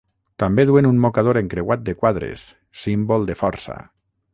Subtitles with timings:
[0.43, 2.49] També duen un mocador encreuat de quadres,
[2.87, 3.83] símbol de força.